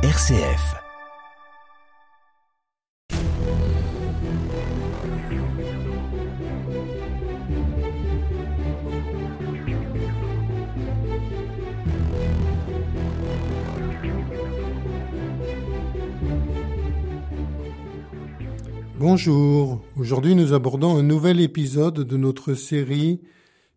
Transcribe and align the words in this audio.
RCF. 0.00 0.76
Bonjour, 19.00 19.82
aujourd'hui 19.96 20.36
nous 20.36 20.52
abordons 20.52 20.96
un 20.96 21.02
nouvel 21.02 21.40
épisode 21.40 21.94
de 21.94 22.16
notre 22.16 22.54
série 22.54 23.20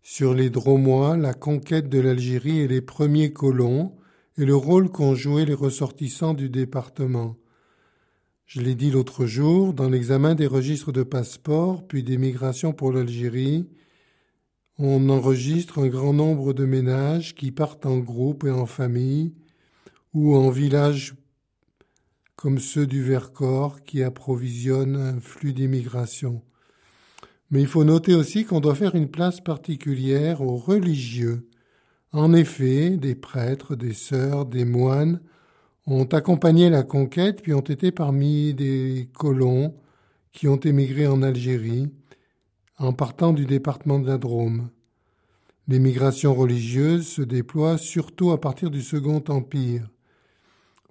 sur 0.04 0.36
les 0.36 0.52
Dromois, 0.52 1.18
la 1.18 1.34
conquête 1.34 1.90
de 1.90 2.00
l'Algérie 2.00 2.60
et 2.60 2.68
les 2.68 2.82
premiers 2.82 3.34
colons, 3.34 3.94
et 4.42 4.46
le 4.46 4.56
rôle 4.56 4.90
qu'ont 4.90 5.14
joué 5.14 5.46
les 5.46 5.54
ressortissants 5.54 6.34
du 6.34 6.50
département. 6.50 7.38
Je 8.48 8.60
l'ai 8.60 8.74
dit 8.74 8.90
l'autre 8.90 9.28
jour, 9.28 9.76
dans 9.76 9.88
l'examen 9.88 10.34
des 10.34 10.48
registres 10.48 10.92
de 10.92 11.04
passeport, 11.04 11.88
puis 11.88 12.02
d'émigration 12.02 12.74
pour 12.74 12.92
l'Algérie, 12.92 13.70
on 14.80 15.10
enregistre 15.10 15.78
un 15.78 15.88
grand 15.90 16.14
nombre 16.14 16.54
de 16.54 16.66
ménages 16.66 17.36
qui 17.36 17.52
partent 17.52 17.86
en 17.86 18.00
groupe 18.00 18.44
et 18.44 18.50
en 18.50 18.66
famille, 18.66 19.36
ou 20.16 20.36
en 20.36 20.50
village 20.50 21.14
comme 22.36 22.58
ceux 22.58 22.88
du 22.88 23.04
Vercors 23.04 23.84
qui 23.84 24.02
approvisionnent 24.02 24.96
un 24.96 25.20
flux 25.20 25.54
d'immigration. 25.54 26.42
Mais 27.52 27.62
il 27.62 27.68
faut 27.68 27.84
noter 27.84 28.16
aussi 28.16 28.44
qu'on 28.46 28.60
doit 28.60 28.74
faire 28.74 28.96
une 28.96 29.12
place 29.12 29.40
particulière 29.40 30.42
aux 30.42 30.58
religieux. 30.58 31.48
En 32.14 32.34
effet, 32.34 32.98
des 32.98 33.16
prêtres, 33.16 33.76
des 33.76 33.94
sœurs, 33.94 34.46
des 34.46 34.66
moines 34.66 35.22
ont 35.88 36.06
accompagné 36.06 36.70
la 36.70 36.84
conquête 36.84 37.42
puis 37.42 37.54
ont 37.54 37.62
été 37.62 37.92
parmi 37.92 38.54
des 38.54 39.10
colons 39.14 39.74
qui 40.34 40.48
ont 40.48 40.60
émigré 40.60 41.08
en 41.08 41.22
Algérie 41.22 41.90
en 42.78 42.94
partant 42.94 43.32
du 43.32 43.46
département 43.46 44.00
de 44.00 44.08
la 44.08 44.18
Drôme. 44.18 44.70
L'émigration 45.68 46.34
religieuse 46.34 47.08
se 47.08 47.22
déploie 47.22 47.78
surtout 47.78 48.32
à 48.32 48.42
partir 48.42 48.70
du 48.70 48.82
Second 48.82 49.24
Empire. 49.30 49.90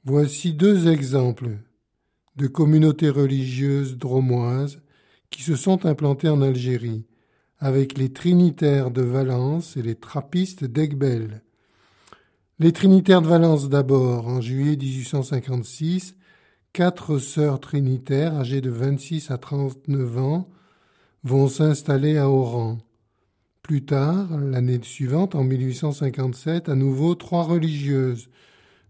Voici 0.05 0.55
deux 0.55 0.89
exemples 0.89 1.59
de 2.37 2.47
communautés 2.47 3.11
religieuses 3.11 3.99
dromoises 3.99 4.81
qui 5.29 5.43
se 5.43 5.57
sont 5.57 5.84
implantées 5.84 6.31
en 6.31 6.41
Algérie, 6.41 7.05
avec 7.61 7.98
les 7.98 8.11
Trinitaires 8.11 8.91
de 8.91 9.03
Valence 9.03 9.77
et 9.77 9.83
les 9.83 9.94
Trappistes 9.94 10.64
d'Aigbel. 10.64 11.42
Les 12.58 12.72
Trinitaires 12.72 13.20
de 13.20 13.28
Valence 13.28 13.69
d'abord, 13.69 14.27
en 14.27 14.41
juillet 14.41 14.77
1856, 14.77 16.16
quatre 16.72 17.19
sœurs 17.19 17.61
trinitaires 17.61 18.34
âgées 18.34 18.62
de 18.62 18.70
26 18.70 19.31
à 19.31 19.36
39 19.36 20.19
ans 20.19 20.48
vont 21.22 21.48
s'installer 21.48 22.16
à 22.16 22.31
Oran. 22.31 22.78
Plus 23.62 23.84
tard, 23.84 24.38
l'année 24.38 24.81
suivante, 24.83 25.34
en 25.34 25.44
1857, 25.44 26.70
à 26.70 26.75
nouveau 26.75 27.14
trois 27.14 27.42
religieuses, 27.42 28.31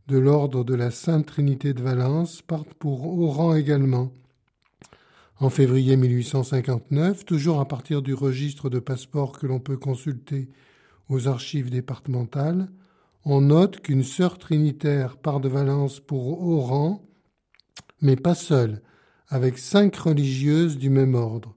de 0.06 0.18
l'ordre 0.18 0.64
de 0.64 0.74
la 0.74 0.90
Sainte 0.90 1.26
Trinité 1.26 1.74
de 1.74 1.82
Valence 1.82 2.42
partent 2.42 2.74
pour 2.74 3.20
Oran 3.20 3.54
également. 3.54 4.12
En 5.40 5.48
février 5.48 5.96
1859, 5.96 7.24
toujours 7.24 7.60
à 7.60 7.64
partir 7.66 8.02
du 8.02 8.12
registre 8.12 8.68
de 8.68 8.78
passeports 8.78 9.38
que 9.38 9.46
l'on 9.46 9.58
peut 9.58 9.78
consulter 9.78 10.50
aux 11.08 11.28
archives 11.28 11.70
départementales, 11.70 12.68
on 13.24 13.40
note 13.40 13.80
qu'une 13.80 14.02
sœur 14.02 14.36
trinitaire 14.36 15.16
part 15.16 15.40
de 15.40 15.48
Valence 15.48 15.98
pour 15.98 16.46
Oran, 16.46 17.02
mais 18.02 18.16
pas 18.16 18.34
seule, 18.34 18.82
avec 19.28 19.56
cinq 19.56 19.96
religieuses 19.96 20.76
du 20.76 20.90
même 20.90 21.14
ordre. 21.14 21.56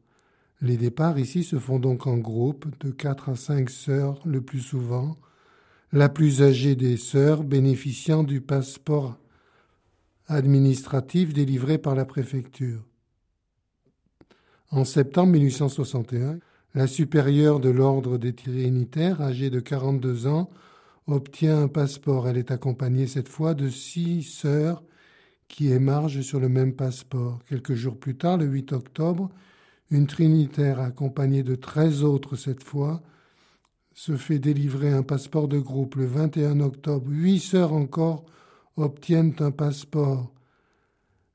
Les 0.62 0.78
départs 0.78 1.20
ici 1.20 1.44
se 1.44 1.60
font 1.60 1.80
donc 1.80 2.08
en 2.08 2.16
groupe 2.16 2.66
de 2.86 2.90
quatre 2.90 3.28
à 3.28 3.36
cinq 3.36 3.70
sœurs 3.70 4.22
le 4.26 4.40
plus 4.40 4.62
souvent, 4.62 5.18
la 5.92 6.08
plus 6.08 6.42
âgée 6.42 6.78
des 6.78 6.96
sœurs 6.96 7.44
bénéficiant 7.44 8.24
du 8.24 8.40
passeport 8.40 9.18
administratif 10.28 11.34
délivré 11.34 11.78
par 11.78 11.96
la 11.96 12.06
préfecture. 12.06 12.86
En 14.76 14.86
septembre 14.86 15.34
1861, 15.34 16.40
la 16.74 16.88
supérieure 16.88 17.60
de 17.60 17.70
l'ordre 17.70 18.18
des 18.18 18.34
Trinitaires, 18.34 19.22
âgée 19.22 19.52
de 19.52 19.60
42 19.60 20.26
ans, 20.26 20.50
obtient 21.06 21.62
un 21.62 21.68
passeport. 21.68 22.28
Elle 22.28 22.38
est 22.38 22.50
accompagnée 22.50 23.06
cette 23.06 23.30
fois 23.30 23.54
de 23.54 23.70
six 23.70 24.24
sœurs 24.24 24.82
qui 25.48 25.72
émargent 25.72 26.22
sur 26.22 26.40
le 26.40 26.50
même 26.50 26.74
passeport. 26.74 27.38
Quelques 27.48 27.76
jours 27.76 28.00
plus 28.00 28.18
tard, 28.18 28.38
le 28.38 28.46
8 28.46 28.74
octobre, 28.74 29.30
une 29.92 30.08
Trinitaire 30.08 30.80
accompagnée 30.80 31.44
de 31.44 31.54
treize 31.54 32.04
autres 32.04 32.36
cette 32.36 32.64
fois 32.64 33.04
se 33.94 34.18
fait 34.18 34.40
délivrer 34.40 34.92
un 34.92 35.04
passeport 35.04 35.48
de 35.48 35.60
groupe 35.60 35.94
le 35.98 36.08
21 36.08 36.62
octobre. 36.62 37.06
Huit 37.12 37.42
sœurs 37.42 37.74
encore 37.74 38.26
obtiennent 38.76 39.36
un 39.38 39.52
passeport. 39.52 40.34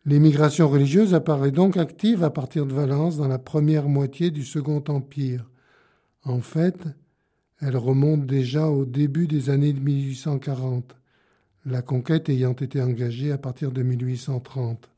L'émigration 0.08 0.70
religieuse 0.70 1.12
apparaît 1.12 1.50
donc 1.50 1.76
active 1.76 2.24
à 2.24 2.30
partir 2.30 2.64
de 2.64 2.72
Valence 2.72 3.18
dans 3.18 3.28
la 3.28 3.38
première 3.38 3.90
moitié 3.90 4.30
du 4.30 4.42
Second 4.42 4.82
Empire. 4.88 5.50
En 6.24 6.40
fait, 6.40 6.82
elle 7.60 7.76
remonte 7.76 8.24
déjà 8.24 8.68
au 8.68 8.86
début 8.86 9.26
des 9.26 9.50
années 9.50 9.74
de 9.74 9.80
1840, 9.80 10.96
la 11.66 11.82
conquête 11.82 12.30
ayant 12.30 12.54
été 12.54 12.80
engagée 12.80 13.32
à 13.32 13.36
partir 13.36 13.70
de 13.70 13.82
1830. 13.82 14.88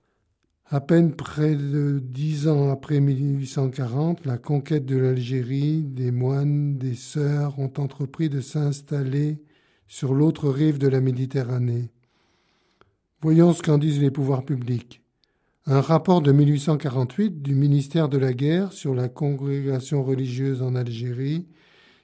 À 0.67 0.81
peine 0.81 1.13
près 1.17 1.57
de 1.57 2.01
dix 2.01 2.47
ans 2.47 2.71
après 2.71 3.01
1840, 3.01 4.25
la 4.27 4.39
conquête 4.39 4.87
de 4.87 4.97
l'Algérie, 4.97 5.83
des 5.83 6.13
moines, 6.13 6.79
des 6.79 6.95
sœurs 6.95 7.59
ont 7.59 7.73
entrepris 7.79 8.29
de 8.29 8.41
s'installer 8.41 9.43
sur 9.89 10.15
l'autre 10.15 10.49
rive 10.49 10.79
de 10.79 10.87
la 10.87 11.01
Méditerranée. 11.01 11.91
Voyons 13.23 13.53
ce 13.53 13.63
qu'en 13.63 13.77
disent 13.77 14.01
les 14.01 14.11
pouvoirs 14.11 14.47
publics. 14.47 15.03
Un 15.67 15.83
rapport 15.83 16.23
de 16.23 16.33
1848 16.33 17.43
du 17.43 17.55
ministère 17.55 18.09
de 18.09 18.17
la 18.17 18.33
Guerre 18.33 18.73
sur 18.73 18.95
la 18.95 19.11
congrégation 19.11 20.03
religieuse 20.03 20.63
en 20.63 20.75
Algérie 20.75 21.47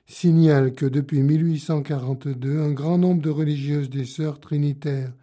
signale 0.04 0.74
que 0.74 0.84
depuis 0.84 1.22
1842, 1.22 2.60
un 2.60 2.70
grand 2.72 2.98
nombre 2.98 3.22
de 3.22 3.30
religieuses 3.30 3.88
des 3.88 4.04
sœurs 4.04 4.40
trinitaires 4.40 5.14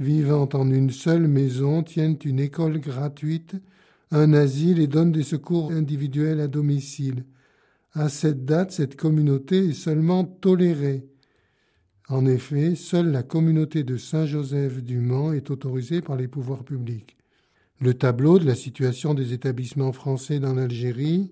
vivant 0.00 0.48
en 0.54 0.72
une 0.72 0.90
seule 0.90 1.28
maison 1.28 1.84
tiennent 1.84 2.18
une 2.24 2.40
école 2.40 2.80
gratuite, 2.80 3.54
un 4.10 4.32
asile 4.32 4.80
et 4.80 4.88
donnent 4.88 5.12
des 5.12 5.22
secours 5.22 5.70
individuels 5.70 6.40
à 6.40 6.48
domicile. 6.48 7.24
À 7.92 8.08
cette 8.08 8.44
date, 8.44 8.72
cette 8.72 8.96
communauté 8.96 9.68
est 9.68 9.72
seulement 9.72 10.24
tolérée. 10.24 11.06
En 12.10 12.24
effet, 12.24 12.74
seule 12.74 13.10
la 13.10 13.22
communauté 13.22 13.84
de 13.84 13.98
Saint-Joseph 13.98 14.82
du 14.82 14.98
Mans 14.98 15.34
est 15.34 15.50
autorisée 15.50 16.00
par 16.00 16.16
les 16.16 16.26
pouvoirs 16.26 16.64
publics. 16.64 17.18
Le 17.80 17.92
tableau 17.92 18.38
de 18.38 18.46
la 18.46 18.54
situation 18.54 19.12
des 19.12 19.34
établissements 19.34 19.92
français 19.92 20.40
dans 20.40 20.54
l'Algérie, 20.54 21.30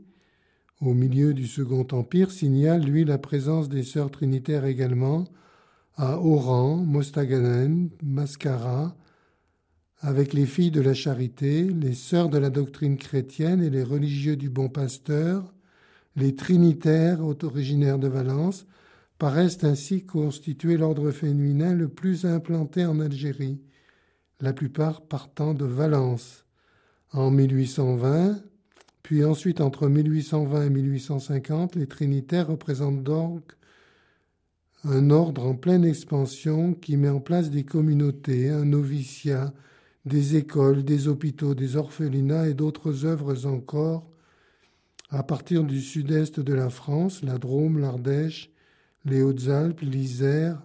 au 0.82 0.92
milieu 0.92 1.32
du 1.32 1.46
Second 1.46 1.86
Empire, 1.92 2.30
signale, 2.30 2.84
lui, 2.84 3.06
la 3.06 3.16
présence 3.16 3.70
des 3.70 3.84
sœurs 3.84 4.10
trinitaires 4.10 4.66
également, 4.66 5.24
à 5.96 6.20
Oran, 6.20 6.76
Mostaganem, 6.76 7.88
Mascara, 8.02 8.94
avec 10.00 10.34
les 10.34 10.44
filles 10.44 10.70
de 10.70 10.82
la 10.82 10.92
charité, 10.92 11.62
les 11.62 11.94
sœurs 11.94 12.28
de 12.28 12.36
la 12.36 12.50
doctrine 12.50 12.98
chrétienne 12.98 13.62
et 13.62 13.70
les 13.70 13.82
religieux 13.82 14.36
du 14.36 14.50
bon 14.50 14.68
pasteur, 14.68 15.54
les 16.16 16.36
trinitaires 16.36 17.24
originaires 17.24 17.98
de 17.98 18.08
Valence, 18.08 18.66
paraissent 19.18 19.64
ainsi 19.64 20.04
constituer 20.04 20.76
l'ordre 20.76 21.10
féminin 21.10 21.74
le 21.74 21.88
plus 21.88 22.24
implanté 22.26 22.84
en 22.84 23.00
Algérie, 23.00 23.60
la 24.40 24.52
plupart 24.52 25.02
partant 25.02 25.54
de 25.54 25.64
Valence. 25.64 26.44
En 27.12 27.30
1820, 27.30 28.42
puis 29.02 29.24
ensuite 29.24 29.60
entre 29.60 29.88
1820 29.88 30.66
et 30.66 30.70
1850, 30.70 31.76
les 31.76 31.86
trinitaires 31.86 32.48
représentent 32.48 33.04
donc 33.04 33.52
un 34.84 35.10
ordre 35.10 35.46
en 35.46 35.54
pleine 35.54 35.84
expansion 35.84 36.74
qui 36.74 36.96
met 36.96 37.08
en 37.08 37.20
place 37.20 37.50
des 37.50 37.64
communautés, 37.64 38.50
un 38.50 38.64
noviciat, 38.64 39.52
des 40.04 40.36
écoles, 40.36 40.84
des 40.84 41.08
hôpitaux, 41.08 41.54
des 41.54 41.76
orphelinats 41.76 42.48
et 42.48 42.54
d'autres 42.54 43.04
œuvres 43.04 43.46
encore 43.46 44.10
à 45.10 45.22
partir 45.22 45.64
du 45.64 45.80
sud-est 45.80 46.40
de 46.40 46.52
la 46.52 46.68
France, 46.68 47.22
la 47.22 47.38
Drôme, 47.38 47.78
l'Ardèche, 47.78 48.50
les 49.06 49.22
Hautes-Alpes, 49.22 49.82
l'Isère 49.82 50.60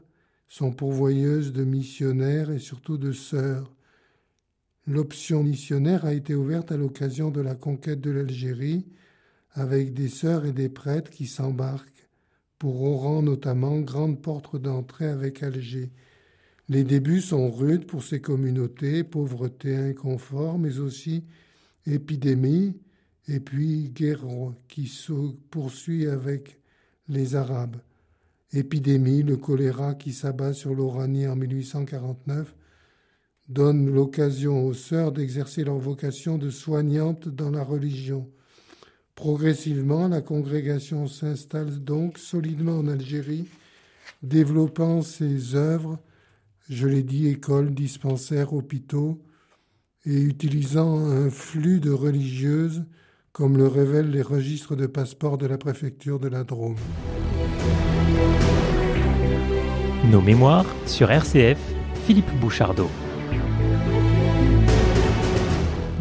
sont 0.47 0.71
pourvoyeuses 0.71 1.53
de 1.53 1.63
missionnaires 1.63 2.49
et 2.49 2.59
surtout 2.59 2.97
de 2.97 3.11
sœurs. 3.11 3.71
L'option 4.87 5.43
missionnaire 5.43 6.05
a 6.05 6.13
été 6.13 6.33
ouverte 6.33 6.71
à 6.71 6.77
l'occasion 6.77 7.29
de 7.29 7.39
la 7.39 7.53
conquête 7.53 8.01
de 8.01 8.09
l'Algérie 8.09 8.87
avec 9.53 9.93
des 9.93 10.09
sœurs 10.09 10.45
et 10.45 10.53
des 10.53 10.69
prêtres 10.69 11.11
qui 11.11 11.27
s'embarquent 11.27 12.09
pour 12.57 12.81
Oran 12.81 13.21
notamment, 13.21 13.79
grande 13.79 14.21
porte 14.21 14.55
d'entrée 14.55 15.07
avec 15.07 15.43
Alger. 15.43 15.91
Les 16.67 16.83
débuts 16.83 17.21
sont 17.21 17.49
rudes 17.51 17.85
pour 17.85 18.03
ces 18.03 18.21
communautés, 18.21 19.03
pauvreté, 19.03 19.75
inconfort, 19.75 20.57
mais 20.57 20.79
aussi 20.79 21.23
épidémie, 21.85 22.75
et 23.27 23.39
puis 23.39 23.89
guerre 23.89 24.25
qui 24.67 24.87
se 24.87 25.13
poursuit 25.49 26.07
avec 26.07 26.59
les 27.07 27.35
Arabes. 27.35 27.77
Épidémie, 28.53 29.23
le 29.23 29.37
choléra 29.37 29.95
qui 29.95 30.11
s'abat 30.11 30.53
sur 30.53 30.73
l'Oranie 30.75 31.27
en 31.27 31.37
1849 31.37 32.53
donne 33.47 33.89
l'occasion 33.89 34.65
aux 34.65 34.73
sœurs 34.73 35.13
d'exercer 35.13 35.63
leur 35.63 35.77
vocation 35.77 36.37
de 36.37 36.49
soignantes 36.49 37.29
dans 37.29 37.49
la 37.49 37.63
religion. 37.63 38.29
Progressivement, 39.15 40.07
la 40.07 40.21
congrégation 40.21 41.07
s'installe 41.07 41.83
donc 41.83 42.17
solidement 42.17 42.77
en 42.77 42.87
Algérie, 42.87 43.47
développant 44.23 45.01
ses 45.01 45.55
œuvres, 45.55 45.99
je 46.69 46.87
l'ai 46.87 47.03
dit, 47.03 47.27
écoles, 47.27 47.73
dispensaires, 47.73 48.53
hôpitaux, 48.53 49.21
et 50.05 50.19
utilisant 50.19 50.99
un 50.99 51.29
flux 51.29 51.79
de 51.79 51.91
religieuses, 51.91 52.83
comme 53.31 53.57
le 53.57 53.67
révèlent 53.67 54.11
les 54.11 54.21
registres 54.21 54.75
de 54.75 54.87
passeport 54.87 55.37
de 55.37 55.45
la 55.45 55.57
préfecture 55.57 56.19
de 56.19 56.27
la 56.27 56.43
Drôme. 56.43 56.77
Nos 60.09 60.21
mémoires 60.21 60.65
sur 60.85 61.11
RCF, 61.11 61.57
Philippe 62.05 62.31
Bouchardot. 62.39 62.89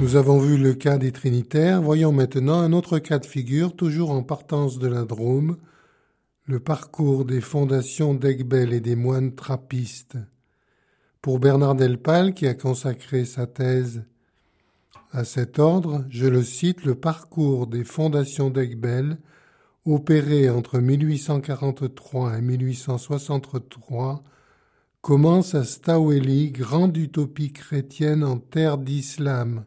Nous 0.00 0.16
avons 0.16 0.38
vu 0.38 0.56
le 0.56 0.72
cas 0.72 0.96
des 0.96 1.12
Trinitaires, 1.12 1.82
voyons 1.82 2.10
maintenant 2.10 2.58
un 2.58 2.72
autre 2.72 2.98
cas 2.98 3.18
de 3.18 3.26
figure, 3.26 3.76
toujours 3.76 4.10
en 4.10 4.22
partance 4.22 4.78
de 4.78 4.88
la 4.88 5.04
Drôme, 5.04 5.58
le 6.46 6.58
parcours 6.58 7.24
des 7.24 7.40
fondations 7.40 8.14
d'Aigbel 8.14 8.72
et 8.72 8.80
des 8.80 8.96
moines 8.96 9.34
trappistes. 9.34 10.16
Pour 11.20 11.38
Bernard 11.38 11.74
Delpal, 11.74 12.32
qui 12.32 12.46
a 12.46 12.54
consacré 12.54 13.26
sa 13.26 13.46
thèse 13.46 14.02
à 15.12 15.24
cet 15.24 15.58
ordre, 15.58 16.04
je 16.08 16.26
le 16.26 16.42
cite, 16.42 16.84
le 16.84 16.94
parcours 16.94 17.66
des 17.66 17.84
fondations 17.84 18.48
d'Aigbel, 18.48 19.18
opéré 19.86 20.50
entre 20.50 20.78
1843 20.78 22.38
et 22.38 22.40
1863, 22.40 24.22
commence 25.00 25.54
à 25.54 25.64
Staweli, 25.64 26.50
grande 26.50 26.96
utopie 26.96 27.52
chrétienne 27.52 28.22
en 28.22 28.38
terre 28.38 28.78
d'islam. 28.78 29.64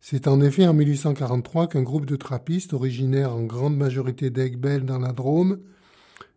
C'est 0.00 0.26
en 0.26 0.40
effet 0.40 0.66
en 0.66 0.74
1843 0.74 1.68
qu'un 1.68 1.82
groupe 1.82 2.06
de 2.06 2.16
trappistes, 2.16 2.72
originaires 2.72 3.34
en 3.34 3.44
grande 3.44 3.76
majorité 3.76 4.30
d'Aigbel 4.30 4.84
dans 4.84 4.98
la 4.98 5.12
Drôme, 5.12 5.60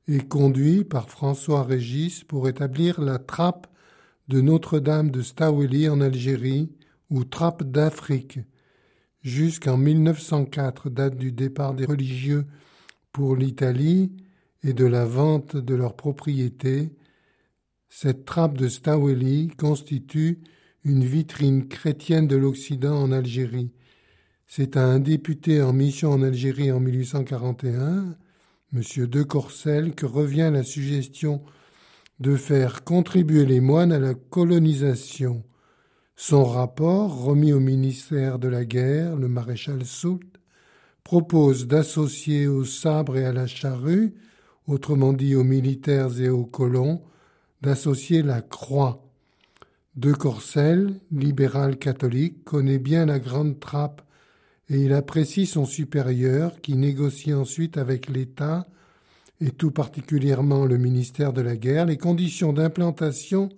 est 0.07 0.27
conduit 0.27 0.83
par 0.83 1.09
François 1.09 1.63
Régis 1.63 2.23
pour 2.23 2.47
établir 2.47 3.01
la 3.01 3.17
trappe 3.17 3.65
de 4.27 4.41
Notre-Dame 4.41 5.09
de 5.09 5.23
Staweli 5.23 5.89
en 5.89 6.01
Algérie, 6.01 6.71
ou 7.09 7.23
trappe 7.23 7.63
d'Afrique. 7.63 8.39
Jusqu'en 9.21 9.77
1904, 9.77 10.89
date 10.89 11.17
du 11.17 11.31
départ 11.31 11.73
des 11.73 11.85
religieux 11.85 12.45
pour 13.15 13.37
l'Italie 13.37 14.11
et 14.61 14.73
de 14.73 14.83
la 14.83 15.05
vente 15.05 15.55
de 15.55 15.73
leurs 15.73 15.95
propriétés, 15.95 16.91
cette 17.87 18.25
trappe 18.25 18.57
de 18.57 18.67
Staweli 18.67 19.47
constitue 19.57 20.41
une 20.83 21.05
vitrine 21.05 21.69
chrétienne 21.69 22.27
de 22.27 22.35
l'Occident 22.35 23.01
en 23.01 23.13
Algérie. 23.13 23.71
C'est 24.47 24.75
à 24.75 24.83
un 24.83 24.99
député 24.99 25.61
en 25.61 25.71
mission 25.71 26.11
en 26.11 26.23
Algérie 26.23 26.73
en 26.73 26.81
1841, 26.81 28.17
M. 28.73 28.81
de 29.07 29.23
Corcel, 29.23 29.95
que 29.95 30.05
revient 30.05 30.49
la 30.51 30.63
suggestion 30.63 31.41
de 32.19 32.35
faire 32.35 32.83
contribuer 32.83 33.45
les 33.45 33.61
moines 33.61 33.93
à 33.93 33.99
la 33.99 34.13
colonisation. 34.13 35.45
Son 36.17 36.43
rapport, 36.43 37.23
remis 37.23 37.53
au 37.53 37.61
ministère 37.61 38.39
de 38.39 38.49
la 38.49 38.65
Guerre, 38.65 39.15
le 39.15 39.29
maréchal 39.29 39.85
Soult, 39.85 40.34
propose 41.05 41.67
d'associer 41.67 42.47
au 42.47 42.65
sabre 42.65 43.15
et 43.15 43.25
à 43.25 43.31
la 43.31 43.45
charrue, 43.45 44.15
autrement 44.67 45.13
dit 45.13 45.35
aux 45.35 45.43
militaires 45.43 46.19
et 46.19 46.29
aux 46.29 46.45
colons, 46.45 47.03
d'associer 47.61 48.23
la 48.23 48.41
croix. 48.41 49.07
De 49.95 50.11
Corcel, 50.11 50.99
libéral 51.11 51.77
catholique, 51.77 52.43
connaît 52.43 52.79
bien 52.79 53.05
la 53.05 53.19
grande 53.19 53.59
trappe 53.59 54.01
et 54.67 54.81
il 54.81 54.93
apprécie 54.93 55.45
son 55.45 55.65
supérieur 55.65 56.59
qui 56.59 56.75
négocie 56.75 57.33
ensuite 57.33 57.77
avec 57.77 58.09
l'État 58.09 58.65
et 59.39 59.51
tout 59.51 59.71
particulièrement 59.71 60.65
le 60.65 60.77
ministère 60.77 61.33
de 61.33 61.41
la 61.41 61.55
Guerre 61.55 61.85
les 61.85 61.97
conditions 61.97 62.51
d'implantation 62.51 63.49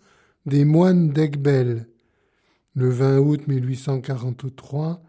des 0.45 0.65
moines 0.65 1.11
d'Aigbel. 1.11 1.87
Le 2.75 2.89
20 2.89 3.19
août 3.19 3.47
1843, 3.47 5.01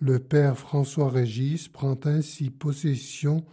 le 0.00 0.18
père 0.18 0.58
François 0.58 1.08
Régis 1.08 1.68
prend 1.68 1.98
ainsi 2.04 2.50
possession 2.50 3.44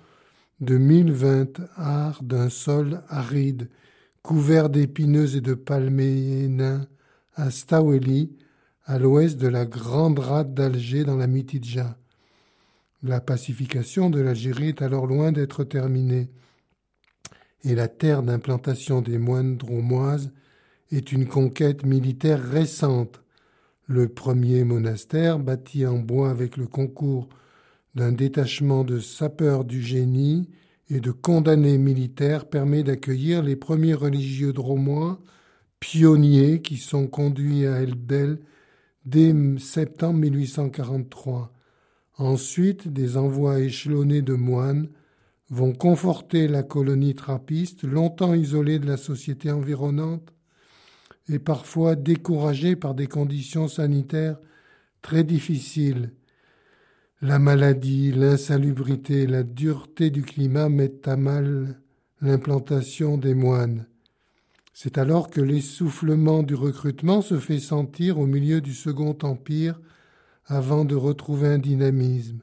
de 0.60 0.78
mille 0.78 1.12
vingt 1.12 1.60
arts 1.76 2.24
d'un 2.24 2.50
sol 2.50 3.02
aride, 3.08 3.70
couvert 4.22 4.70
d'épineuses 4.70 5.36
et 5.36 5.42
de 5.42 5.54
palmiers 5.54 6.48
nains, 6.48 6.88
à 7.36 7.50
Staweli, 7.50 8.36
à 8.86 9.00
l'ouest 9.00 9.38
de 9.38 9.48
la 9.48 9.66
grande 9.66 10.20
rade 10.20 10.54
d'Alger 10.54 11.04
dans 11.04 11.18
la 11.18 11.28
Mitidja. 11.28 11.98
La 13.02 13.20
pacification 13.20 14.10
de 14.10 14.20
l'Algérie 14.22 14.70
est 14.70 14.82
alors 14.82 15.08
loin 15.08 15.32
d'être 15.32 15.64
terminée, 15.64 16.30
et 17.64 17.76
la 17.76 17.88
terre 17.88 18.24
d'implantation 18.24 19.02
des 19.02 19.18
moines 19.18 19.58
dromoises 19.58 20.32
est 20.92 21.12
une 21.12 21.28
conquête 21.28 21.86
militaire 21.86 22.42
récente 22.42 23.23
le 23.88 24.08
premier 24.08 24.64
monastère, 24.64 25.40
bâti 25.40 25.86
en 25.86 26.00
bois 26.00 26.30
avec 26.30 26.58
le 26.58 26.68
concours 26.68 27.30
d'un 27.96 28.12
détachement 28.12 28.84
de 28.84 29.00
sapeurs 29.00 29.66
du 29.66 29.82
génie 29.82 30.50
et 30.90 31.00
de 31.00 31.12
condamnés 31.12 31.78
militaires, 31.78 32.50
permet 32.50 32.84
d'accueillir 32.84 33.44
les 33.44 33.56
premiers 33.56 33.94
religieux 33.94 34.54
dromois, 34.54 35.20
pionniers 35.80 36.62
qui 36.62 36.78
sont 36.78 37.08
conduits 37.08 37.66
à 37.66 37.82
Elbel 37.82 38.40
dès 39.06 39.34
septembre 39.60 40.20
1843. 40.20 41.52
Ensuite, 42.18 42.88
des 42.88 43.18
envois 43.18 43.60
échelonnés 43.60 44.22
de 44.22 44.34
moines 44.34 44.88
vont 45.50 45.74
conforter 45.74 46.48
la 46.48 46.64
colonie 46.64 47.16
trappiste, 47.16 47.84
longtemps 47.84 48.34
isolée 48.34 48.80
de 48.80 48.88
la 48.88 48.98
société 48.98 49.52
environnante, 49.52 50.34
et 51.30 51.40
parfois 51.40 51.96
découragés 51.96 52.76
par 52.76 52.94
des 52.94 53.08
conditions 53.08 53.68
sanitaires 53.68 54.38
très 55.02 55.24
difficiles. 55.24 56.12
La 57.22 57.40
maladie, 57.40 58.12
l'insalubrité, 58.12 59.28
la 59.28 59.44
dureté 59.44 60.10
du 60.10 60.24
climat 60.24 60.70
mettent 60.70 61.08
à 61.08 61.16
mal 61.16 61.80
l'implantation 62.22 63.18
des 63.18 63.34
moines. 63.34 63.86
C'est 64.74 64.98
alors 64.98 65.30
que 65.30 65.40
l'essoufflement 65.40 66.44
du 66.44 66.56
recrutement 66.56 67.22
se 67.22 67.40
fait 67.40 67.60
sentir 67.60 68.18
au 68.20 68.26
milieu 68.26 68.60
du 68.60 68.74
Second 68.74 69.18
Empire 69.22 69.80
avant 70.48 70.84
de 70.84 70.96
retrouver 70.96 71.48
un 71.48 71.60
dynamisme. 71.60 72.40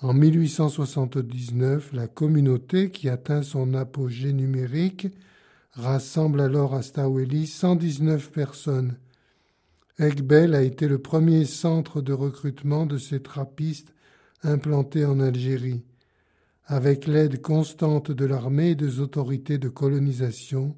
En 0.00 0.14
1879, 0.14 1.92
la 1.92 2.08
communauté, 2.08 2.90
qui 2.90 3.10
atteint 3.10 3.42
son 3.42 3.74
apogée 3.74 4.32
numérique, 4.32 5.08
rassemble 5.72 6.40
alors 6.40 6.74
à 6.74 6.82
Staweli 6.82 7.46
119 7.46 8.30
personnes. 8.30 8.96
Egbel 9.98 10.54
a 10.54 10.62
été 10.62 10.88
le 10.88 10.98
premier 10.98 11.44
centre 11.44 12.00
de 12.00 12.12
recrutement 12.12 12.86
de 12.86 12.98
ces 12.98 13.20
trappistes 13.20 13.94
implantés 14.42 15.04
en 15.04 15.20
Algérie. 15.20 15.84
Avec 16.66 17.06
l'aide 17.06 17.42
constante 17.42 18.10
de 18.10 18.24
l'armée 18.24 18.70
et 18.70 18.74
des 18.74 19.00
autorités 19.00 19.58
de 19.58 19.68
colonisation, 19.68 20.76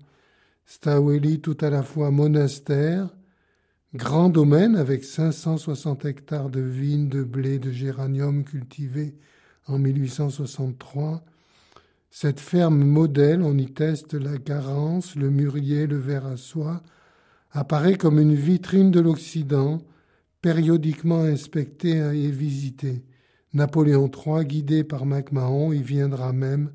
Staweli, 0.67 1.41
tout 1.41 1.57
à 1.61 1.71
la 1.71 1.83
fois 1.83 2.11
monastère, 2.11 3.15
grand 3.95 4.29
domaine 4.29 4.75
avec 4.75 5.05
560 5.05 6.05
hectares 6.05 6.51
de 6.51 6.61
vignes, 6.61 7.09
de 7.09 7.23
blé, 7.23 7.59
de 7.59 7.71
géranium 7.71 8.45
cultivés 8.45 9.15
en 9.67 9.79
1863, 9.79 11.23
cette 12.15 12.41
ferme 12.41 12.85
modèle, 12.85 13.41
on 13.41 13.57
y 13.57 13.73
teste 13.73 14.13
la 14.13 14.37
garance, 14.37 15.17
le 15.17 15.31
mûrier, 15.31 15.87
le 15.87 15.97
verre 15.97 16.27
à 16.27 16.37
soie, 16.37 16.83
apparaît 17.53 17.97
comme 17.97 18.19
une 18.19 18.35
vitrine 18.35 18.91
de 18.91 19.01
l'Occident, 19.01 19.81
périodiquement 20.43 21.23
inspectée 21.23 21.97
et 21.97 22.31
visitée. 22.31 23.03
Napoléon 23.55 24.11
III, 24.11 24.45
guidé 24.45 24.85
par 24.85 25.07
MacMahon, 25.07 25.73
y 25.73 25.83
viendra 25.83 26.35
même 26.35 26.71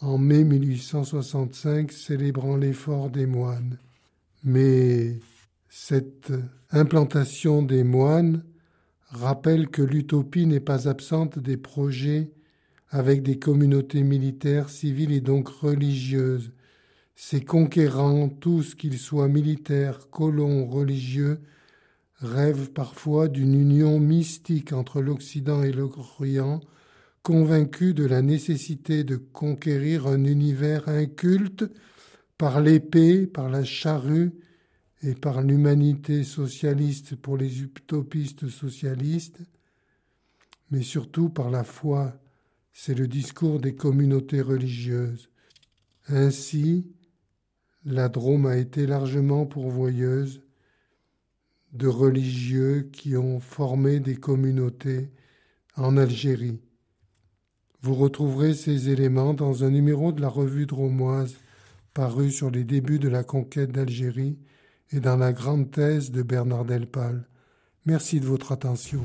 en 0.00 0.18
mai 0.18 0.42
1865, 0.42 1.92
célébrant 1.92 2.56
l'effort 2.56 3.08
des 3.08 3.26
moines. 3.26 3.78
Mais 4.42 5.20
cette 5.68 6.32
implantation 6.72 7.62
des 7.62 7.84
moines 7.84 8.42
rappelle 9.10 9.68
que 9.68 9.82
l'utopie 9.82 10.46
n'est 10.46 10.58
pas 10.58 10.88
absente 10.88 11.38
des 11.38 11.56
projets 11.56 12.32
avec 12.92 13.22
des 13.22 13.38
communautés 13.38 14.02
militaires, 14.02 14.68
civiles 14.68 15.12
et 15.12 15.22
donc 15.22 15.48
religieuses. 15.48 16.52
Ces 17.16 17.40
conquérants, 17.40 18.28
tous 18.28 18.74
qu'ils 18.74 18.98
soient 18.98 19.28
militaires, 19.28 20.10
colons, 20.10 20.66
religieux, 20.66 21.40
rêvent 22.18 22.70
parfois 22.70 23.28
d'une 23.28 23.54
union 23.54 23.98
mystique 23.98 24.74
entre 24.74 25.00
l'Occident 25.00 25.62
et 25.62 25.72
l'Orient, 25.72 26.60
convaincus 27.22 27.94
de 27.94 28.04
la 28.04 28.20
nécessité 28.20 29.04
de 29.04 29.16
conquérir 29.16 30.06
un 30.06 30.24
univers 30.24 30.86
inculte 30.88 31.64
par 32.36 32.60
l'épée, 32.60 33.26
par 33.26 33.48
la 33.48 33.64
charrue 33.64 34.32
et 35.02 35.14
par 35.14 35.40
l'humanité 35.40 36.24
socialiste 36.24 37.16
pour 37.16 37.38
les 37.38 37.62
utopistes 37.62 38.48
socialistes, 38.48 39.38
mais 40.70 40.82
surtout 40.82 41.30
par 41.30 41.50
la 41.50 41.64
foi. 41.64 42.21
C'est 42.72 42.94
le 42.94 43.06
discours 43.06 43.60
des 43.60 43.74
communautés 43.74 44.40
religieuses. 44.40 45.28
Ainsi, 46.08 46.86
la 47.84 48.08
Drôme 48.08 48.46
a 48.46 48.56
été 48.56 48.86
largement 48.86 49.46
pourvoyeuse 49.46 50.42
de 51.72 51.86
religieux 51.86 52.88
qui 52.92 53.16
ont 53.16 53.40
formé 53.40 54.00
des 54.00 54.16
communautés 54.16 55.10
en 55.76 55.96
Algérie. 55.96 56.60
Vous 57.80 57.94
retrouverez 57.94 58.54
ces 58.54 58.90
éléments 58.90 59.34
dans 59.34 59.64
un 59.64 59.70
numéro 59.70 60.12
de 60.12 60.20
la 60.20 60.28
revue 60.28 60.66
dromoise 60.66 61.34
paru 61.94 62.30
sur 62.30 62.50
les 62.50 62.64
débuts 62.64 62.98
de 62.98 63.08
la 63.08 63.24
conquête 63.24 63.72
d'Algérie 63.72 64.38
et 64.90 65.00
dans 65.00 65.16
la 65.16 65.32
grande 65.32 65.70
thèse 65.70 66.10
de 66.10 66.22
Bernard 66.22 66.64
Delpal. 66.64 67.26
Merci 67.86 68.20
de 68.20 68.26
votre 68.26 68.52
attention. 68.52 69.02